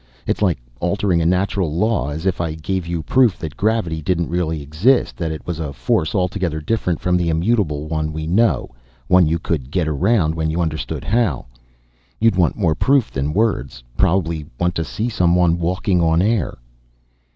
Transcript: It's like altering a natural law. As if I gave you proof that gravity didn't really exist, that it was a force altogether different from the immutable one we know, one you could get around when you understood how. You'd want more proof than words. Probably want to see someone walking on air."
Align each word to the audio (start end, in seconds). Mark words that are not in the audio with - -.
It's 0.25 0.41
like 0.41 0.57
altering 0.79 1.21
a 1.21 1.27
natural 1.27 1.71
law. 1.71 2.09
As 2.09 2.25
if 2.25 2.41
I 2.41 2.55
gave 2.55 2.87
you 2.87 3.03
proof 3.03 3.37
that 3.37 3.55
gravity 3.55 4.01
didn't 4.01 4.29
really 4.31 4.59
exist, 4.63 5.15
that 5.17 5.31
it 5.31 5.45
was 5.45 5.59
a 5.59 5.73
force 5.73 6.15
altogether 6.15 6.59
different 6.59 6.99
from 6.99 7.17
the 7.17 7.29
immutable 7.29 7.87
one 7.87 8.11
we 8.11 8.25
know, 8.25 8.71
one 9.07 9.27
you 9.27 9.37
could 9.37 9.69
get 9.69 9.87
around 9.87 10.33
when 10.33 10.49
you 10.49 10.59
understood 10.59 11.03
how. 11.03 11.45
You'd 12.19 12.35
want 12.35 12.55
more 12.55 12.73
proof 12.73 13.11
than 13.11 13.31
words. 13.31 13.83
Probably 13.95 14.47
want 14.59 14.73
to 14.73 14.83
see 14.83 15.07
someone 15.07 15.59
walking 15.59 16.01
on 16.01 16.19
air." 16.19 16.57